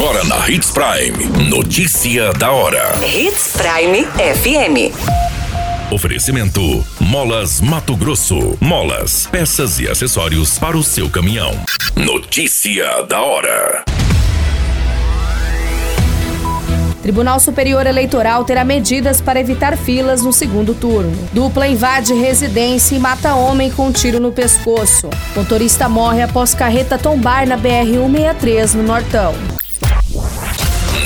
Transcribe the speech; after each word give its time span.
Agora 0.00 0.24
na 0.24 0.48
Hits 0.48 0.70
Prime. 0.70 1.50
Notícia 1.50 2.32
da 2.32 2.50
hora. 2.50 2.98
Hits 3.04 3.52
Prime 3.52 4.06
FM. 4.06 4.96
Oferecimento: 5.92 6.82
Molas 6.98 7.60
Mato 7.60 7.94
Grosso. 7.94 8.56
Molas, 8.58 9.26
peças 9.26 9.78
e 9.78 9.86
acessórios 9.86 10.58
para 10.58 10.74
o 10.74 10.82
seu 10.82 11.10
caminhão. 11.10 11.52
Notícia 11.94 13.02
da 13.02 13.20
hora. 13.20 13.84
Tribunal 17.02 17.38
Superior 17.38 17.86
Eleitoral 17.86 18.42
terá 18.46 18.64
medidas 18.64 19.20
para 19.20 19.38
evitar 19.38 19.76
filas 19.76 20.22
no 20.22 20.32
segundo 20.32 20.72
turno. 20.72 21.12
Dupla 21.30 21.68
invade 21.68 22.14
residência 22.14 22.96
e 22.96 22.98
mata 22.98 23.34
homem 23.34 23.70
com 23.70 23.88
um 23.88 23.92
tiro 23.92 24.18
no 24.18 24.32
pescoço. 24.32 25.10
Motorista 25.36 25.90
morre 25.90 26.22
após 26.22 26.54
carreta 26.54 26.96
tombar 26.96 27.46
na 27.46 27.58
BR-163 27.58 28.72
no 28.76 28.82
Nortão. 28.82 29.34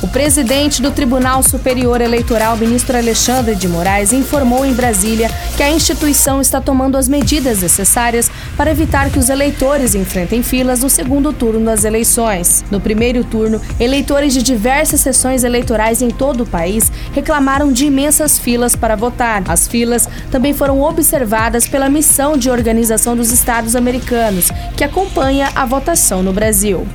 O 0.00 0.06
presidente 0.06 0.80
do 0.80 0.92
Tribunal 0.92 1.42
Superior 1.42 2.00
Eleitoral, 2.00 2.56
ministro 2.56 2.96
Alexandre 2.96 3.56
de 3.56 3.66
Moraes, 3.66 4.12
informou 4.12 4.64
em 4.64 4.72
Brasília 4.72 5.28
que 5.56 5.62
a 5.62 5.72
instituição 5.72 6.40
está 6.40 6.60
tomando 6.60 6.96
as 6.96 7.08
medidas 7.08 7.62
necessárias 7.62 8.30
para 8.56 8.70
evitar 8.70 9.10
que 9.10 9.18
os 9.18 9.28
eleitores 9.28 9.96
enfrentem 9.96 10.40
filas 10.40 10.82
no 10.82 10.88
segundo 10.88 11.32
turno 11.32 11.64
das 11.64 11.84
eleições. 11.84 12.64
No 12.70 12.80
primeiro 12.80 13.24
turno, 13.24 13.60
eleitores 13.80 14.32
de 14.32 14.40
diversas 14.40 15.00
sessões 15.00 15.42
eleitorais 15.42 16.00
em 16.00 16.10
todo 16.10 16.42
o 16.42 16.46
país 16.46 16.92
reclamaram 17.12 17.72
de 17.72 17.86
imensas 17.86 18.38
filas 18.38 18.76
para 18.76 18.94
votar. 18.94 19.42
As 19.48 19.66
filas 19.66 20.08
também 20.30 20.54
foram 20.54 20.80
observadas 20.80 21.66
pela 21.66 21.88
Missão 21.88 22.36
de 22.36 22.48
Organização 22.48 23.16
dos 23.16 23.32
Estados 23.32 23.74
Americanos, 23.74 24.52
que 24.76 24.84
acompanha 24.84 25.50
a 25.56 25.66
votação 25.66 26.22
no 26.22 26.32
Brasil. 26.32 26.86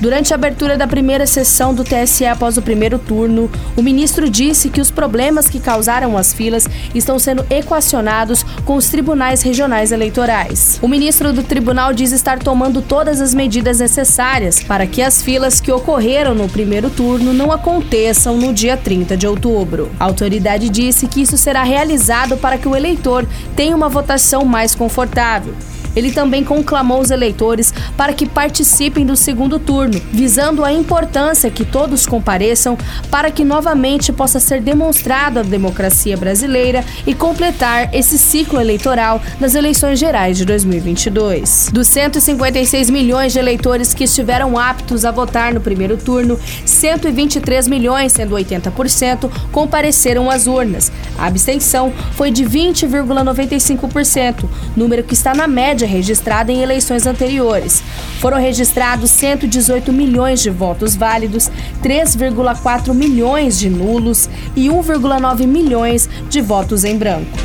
Durante 0.00 0.32
a 0.32 0.36
abertura 0.36 0.76
da 0.76 0.86
primeira 0.86 1.26
sessão 1.26 1.74
do 1.74 1.84
TSE 1.84 2.26
após 2.26 2.56
o 2.56 2.62
primeiro 2.62 2.98
turno, 2.98 3.50
o 3.76 3.82
ministro 3.82 4.28
disse 4.28 4.68
que 4.68 4.80
os 4.80 4.90
problemas 4.90 5.48
que 5.48 5.60
causaram 5.60 6.16
as 6.16 6.32
filas 6.32 6.68
estão 6.94 7.18
sendo 7.18 7.44
equacionados 7.50 8.44
com 8.64 8.76
os 8.76 8.88
tribunais 8.88 9.42
regionais 9.42 9.92
eleitorais. 9.92 10.78
O 10.82 10.88
ministro 10.88 11.32
do 11.32 11.42
tribunal 11.42 11.92
diz 11.92 12.12
estar 12.12 12.38
tomando 12.38 12.82
todas 12.82 13.20
as 13.20 13.34
medidas 13.34 13.78
necessárias 13.78 14.62
para 14.62 14.86
que 14.86 15.02
as 15.02 15.22
filas 15.22 15.60
que 15.60 15.72
ocorreram 15.72 16.34
no 16.34 16.48
primeiro 16.48 16.90
turno 16.90 17.32
não 17.32 17.52
aconteçam 17.52 18.36
no 18.36 18.52
dia 18.52 18.76
30 18.76 19.16
de 19.16 19.26
outubro. 19.26 19.90
A 19.98 20.04
autoridade 20.04 20.68
disse 20.68 21.06
que 21.06 21.22
isso 21.22 21.36
será 21.36 21.62
realizado 21.62 22.36
para 22.36 22.58
que 22.58 22.68
o 22.68 22.76
eleitor 22.76 23.26
tenha 23.56 23.76
uma 23.76 23.88
votação 23.88 24.44
mais 24.44 24.74
confortável. 24.74 25.54
Ele 25.96 26.12
também 26.12 26.44
conclamou 26.44 27.00
os 27.00 27.10
eleitores 27.10 27.72
para 27.96 28.12
que 28.12 28.26
participem 28.26 29.06
do 29.06 29.16
segundo 29.16 29.58
turno, 29.58 30.00
visando 30.12 30.64
a 30.64 30.72
importância 30.72 31.50
que 31.50 31.64
todos 31.64 32.06
compareçam 32.06 32.76
para 33.10 33.30
que 33.30 33.44
novamente 33.44 34.12
possa 34.12 34.40
ser 34.40 34.60
demonstrada 34.60 35.40
a 35.40 35.42
democracia 35.42 36.16
brasileira 36.16 36.84
e 37.06 37.14
completar 37.14 37.94
esse 37.94 38.18
ciclo 38.18 38.60
eleitoral 38.60 39.20
das 39.38 39.54
eleições 39.54 39.98
gerais 39.98 40.36
de 40.36 40.44
2022. 40.44 41.70
Dos 41.72 41.88
156 41.88 42.90
milhões 42.90 43.32
de 43.32 43.38
eleitores 43.38 43.94
que 43.94 44.04
estiveram 44.04 44.58
aptos 44.58 45.04
a 45.04 45.10
votar 45.10 45.54
no 45.54 45.60
primeiro 45.60 45.96
turno, 45.96 46.38
123 46.64 47.68
milhões, 47.68 48.12
sendo 48.12 48.34
80%, 48.34 49.30
compareceram 49.52 50.30
às 50.30 50.46
urnas. 50.46 50.90
A 51.18 51.26
abstenção 51.26 51.92
foi 52.12 52.30
de 52.30 52.44
20,95%, 52.44 54.44
número 54.76 55.02
que 55.02 55.14
está 55.14 55.34
na 55.34 55.46
média 55.46 55.83
média 55.84 55.86
registrada 55.86 56.50
em 56.50 56.62
eleições 56.62 57.06
anteriores. 57.06 57.82
Foram 58.20 58.38
registrados 58.38 59.10
118 59.10 59.92
milhões 59.92 60.42
de 60.42 60.50
votos 60.50 60.96
válidos, 60.96 61.50
3,4 61.82 62.92
milhões 62.92 63.58
de 63.58 63.68
nulos 63.68 64.28
e 64.56 64.68
1,9 64.68 65.46
milhões 65.46 66.08
de 66.28 66.40
votos 66.40 66.84
em 66.84 66.96
branco. 66.96 67.38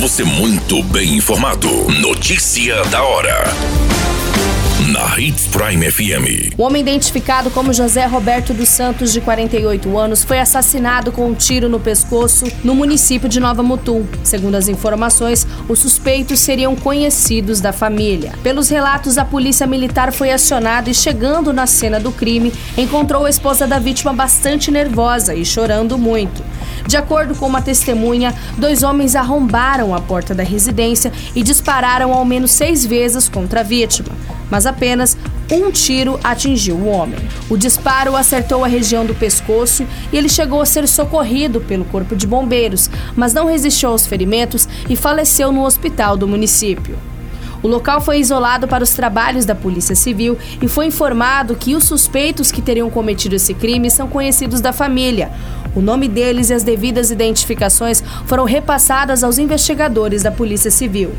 Você 0.00 0.24
muito 0.24 0.82
bem 0.84 1.16
informado. 1.16 1.68
Notícia 2.00 2.82
da 2.86 3.02
hora 3.02 3.99
na 4.90 5.18
Hits 5.20 5.46
Prime 5.46 5.88
FM. 5.88 6.54
O 6.58 6.64
homem 6.64 6.82
identificado 6.82 7.48
como 7.50 7.72
José 7.72 8.06
Roberto 8.06 8.52
dos 8.52 8.68
Santos, 8.68 9.12
de 9.12 9.20
48 9.20 9.96
anos, 9.96 10.24
foi 10.24 10.40
assassinado 10.40 11.12
com 11.12 11.28
um 11.28 11.34
tiro 11.34 11.68
no 11.68 11.78
pescoço 11.78 12.44
no 12.64 12.74
município 12.74 13.28
de 13.28 13.38
Nova 13.38 13.62
Mutum. 13.62 14.04
Segundo 14.24 14.56
as 14.56 14.66
informações, 14.66 15.46
os 15.68 15.78
suspeitos 15.78 16.40
seriam 16.40 16.74
conhecidos 16.74 17.60
da 17.60 17.72
família. 17.72 18.32
Pelos 18.42 18.68
relatos, 18.68 19.16
a 19.16 19.24
polícia 19.24 19.66
militar 19.66 20.12
foi 20.12 20.32
acionada 20.32 20.90
e, 20.90 20.94
chegando 20.94 21.52
na 21.52 21.68
cena 21.68 22.00
do 22.00 22.10
crime, 22.10 22.52
encontrou 22.76 23.26
a 23.26 23.30
esposa 23.30 23.68
da 23.68 23.78
vítima 23.78 24.12
bastante 24.12 24.72
nervosa 24.72 25.34
e 25.34 25.44
chorando 25.44 25.96
muito. 25.96 26.42
De 26.86 26.96
acordo 26.96 27.34
com 27.34 27.46
uma 27.46 27.62
testemunha, 27.62 28.34
dois 28.56 28.82
homens 28.82 29.14
arrombaram 29.14 29.94
a 29.94 30.00
porta 30.00 30.34
da 30.34 30.42
residência 30.42 31.12
e 31.34 31.42
dispararam 31.42 32.12
ao 32.12 32.24
menos 32.24 32.50
seis 32.50 32.84
vezes 32.84 33.28
contra 33.28 33.60
a 33.60 33.64
vítima 33.64 34.10
mas 34.50 34.66
apenas 34.66 35.16
um 35.50 35.70
tiro 35.70 36.18
atingiu 36.22 36.76
o 36.76 36.88
homem. 36.88 37.18
O 37.48 37.56
disparo 37.56 38.16
acertou 38.16 38.64
a 38.64 38.68
região 38.68 39.06
do 39.06 39.14
pescoço 39.14 39.86
e 40.12 40.16
ele 40.16 40.28
chegou 40.28 40.60
a 40.60 40.66
ser 40.66 40.86
socorrido 40.88 41.60
pelo 41.60 41.84
Corpo 41.84 42.16
de 42.16 42.26
Bombeiros, 42.26 42.90
mas 43.16 43.32
não 43.32 43.46
resistiu 43.46 43.90
aos 43.90 44.06
ferimentos 44.06 44.68
e 44.88 44.96
faleceu 44.96 45.52
no 45.52 45.64
hospital 45.64 46.16
do 46.16 46.26
município. 46.26 47.09
O 47.62 47.68
local 47.68 48.00
foi 48.00 48.18
isolado 48.18 48.66
para 48.66 48.82
os 48.82 48.90
trabalhos 48.90 49.44
da 49.44 49.54
Polícia 49.54 49.94
Civil 49.94 50.38
e 50.62 50.68
foi 50.68 50.86
informado 50.86 51.54
que 51.54 51.74
os 51.74 51.84
suspeitos 51.84 52.50
que 52.50 52.62
teriam 52.62 52.88
cometido 52.88 53.36
esse 53.36 53.52
crime 53.52 53.90
são 53.90 54.08
conhecidos 54.08 54.60
da 54.60 54.72
família. 54.72 55.30
O 55.74 55.80
nome 55.80 56.08
deles 56.08 56.50
e 56.50 56.54
as 56.54 56.62
devidas 56.62 57.10
identificações 57.10 58.02
foram 58.26 58.44
repassadas 58.44 59.22
aos 59.22 59.38
investigadores 59.38 60.22
da 60.22 60.30
Polícia 60.30 60.70
Civil. 60.70 61.12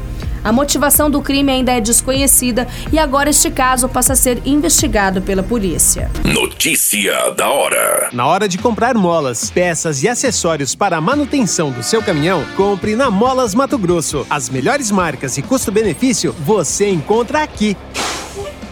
A 0.43 0.51
motivação 0.51 1.09
do 1.09 1.21
crime 1.21 1.51
ainda 1.51 1.71
é 1.71 1.79
desconhecida 1.79 2.67
e 2.91 2.97
agora 2.97 3.29
este 3.29 3.51
caso 3.51 3.87
passa 3.87 4.13
a 4.13 4.15
ser 4.15 4.41
investigado 4.45 5.21
pela 5.21 5.43
polícia. 5.43 6.09
Notícia 6.23 7.31
da 7.31 7.49
hora. 7.49 8.09
Na 8.11 8.25
hora 8.25 8.47
de 8.47 8.57
comprar 8.57 8.95
molas, 8.95 9.51
peças 9.51 10.01
e 10.03 10.09
acessórios 10.09 10.73
para 10.73 10.97
a 10.97 11.01
manutenção 11.01 11.71
do 11.71 11.83
seu 11.83 12.01
caminhão, 12.01 12.43
compre 12.55 12.95
na 12.95 13.11
Molas 13.11 13.53
Mato 13.53 13.77
Grosso. 13.77 14.25
As 14.29 14.49
melhores 14.49 14.89
marcas 14.89 15.37
e 15.37 15.41
custo-benefício 15.41 16.35
você 16.39 16.89
encontra 16.89 17.43
aqui. 17.43 17.77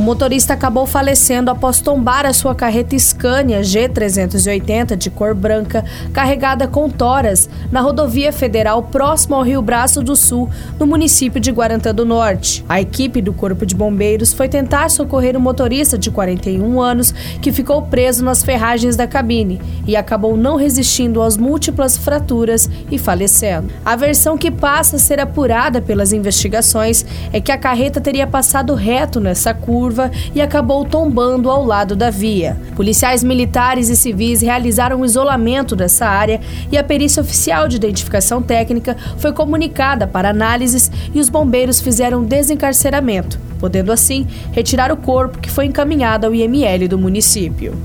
O 0.00 0.02
motorista 0.02 0.54
acabou 0.54 0.86
falecendo 0.86 1.50
após 1.50 1.82
tombar 1.82 2.24
a 2.24 2.32
sua 2.32 2.54
carreta 2.54 2.98
Scania 2.98 3.60
G380 3.60 4.96
de 4.96 5.10
cor 5.10 5.34
branca, 5.34 5.84
carregada 6.10 6.66
com 6.66 6.88
toras, 6.88 7.50
na 7.70 7.82
rodovia 7.82 8.32
federal 8.32 8.82
próximo 8.84 9.34
ao 9.34 9.42
Rio 9.42 9.60
Braço 9.60 10.02
do 10.02 10.16
Sul, 10.16 10.48
no 10.78 10.86
município 10.86 11.38
de 11.38 11.52
Guarantã 11.52 11.94
do 11.94 12.06
Norte. 12.06 12.64
A 12.66 12.80
equipe 12.80 13.20
do 13.20 13.34
Corpo 13.34 13.66
de 13.66 13.74
Bombeiros 13.74 14.32
foi 14.32 14.48
tentar 14.48 14.88
socorrer 14.88 15.36
o 15.36 15.40
motorista 15.40 15.98
de 15.98 16.10
41 16.10 16.80
anos 16.80 17.12
que 17.42 17.52
ficou 17.52 17.82
preso 17.82 18.24
nas 18.24 18.42
ferragens 18.42 18.96
da 18.96 19.06
cabine 19.06 19.60
e 19.86 19.96
acabou 19.96 20.34
não 20.34 20.56
resistindo 20.56 21.20
às 21.20 21.36
múltiplas 21.36 21.98
fraturas 21.98 22.70
e 22.90 22.96
falecendo. 22.96 23.68
A 23.84 23.96
versão 23.96 24.38
que 24.38 24.50
passa 24.50 24.96
a 24.96 24.98
ser 24.98 25.20
apurada 25.20 25.82
pelas 25.82 26.14
investigações 26.14 27.04
é 27.34 27.38
que 27.38 27.52
a 27.52 27.58
carreta 27.58 28.00
teria 28.00 28.26
passado 28.26 28.72
reto 28.72 29.20
nessa 29.20 29.52
curva 29.52 29.90
e 30.32 30.40
acabou 30.40 30.84
tombando 30.84 31.50
ao 31.50 31.64
lado 31.64 31.96
da 31.96 32.08
via. 32.08 32.56
Policiais 32.76 33.24
militares 33.24 33.88
e 33.88 33.96
civis 33.96 34.40
realizaram 34.40 35.00
o 35.00 35.04
isolamento 35.04 35.74
dessa 35.74 36.06
área 36.06 36.40
e 36.70 36.78
a 36.78 36.84
perícia 36.84 37.20
oficial 37.20 37.66
de 37.66 37.76
identificação 37.76 38.40
técnica 38.40 38.96
foi 39.18 39.32
comunicada 39.32 40.06
para 40.06 40.30
análises 40.30 40.90
e 41.12 41.18
os 41.18 41.28
bombeiros 41.28 41.80
fizeram 41.80 42.22
desencarceramento, 42.22 43.38
podendo 43.58 43.90
assim 43.90 44.26
retirar 44.52 44.92
o 44.92 44.96
corpo 44.96 45.38
que 45.38 45.50
foi 45.50 45.66
encaminhado 45.66 46.26
ao 46.26 46.34
IML 46.34 46.86
do 46.88 46.98
município. 46.98 47.76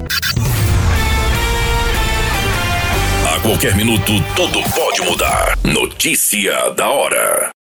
A 3.34 3.40
qualquer 3.40 3.76
minuto, 3.76 4.12
tudo 4.36 4.62
pode 4.74 5.02
mudar. 5.02 5.58
Notícia 5.64 6.70
da 6.72 6.90
hora. 6.90 7.50